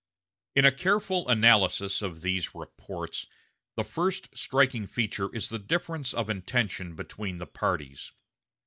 [0.55, 3.27] In a careful analysis of these reports,
[3.75, 8.11] the first striking feature is the difference of intention between the parties.